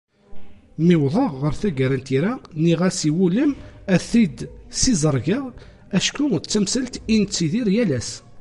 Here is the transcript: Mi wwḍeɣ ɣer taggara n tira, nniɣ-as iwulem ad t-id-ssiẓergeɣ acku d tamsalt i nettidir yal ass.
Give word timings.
Mi 0.85 0.95
wwḍeɣ 0.99 1.31
ɣer 1.41 1.53
taggara 1.61 1.97
n 1.99 2.03
tira, 2.07 2.33
nniɣ-as 2.59 2.99
iwulem 3.09 3.51
ad 3.93 4.01
t-id-ssiẓergeɣ 4.09 5.43
acku 5.97 6.25
d 6.39 6.45
tamsalt 6.45 6.95
i 7.13 7.15
nettidir 7.21 7.67
yal 7.75 7.91
ass. 7.99 8.09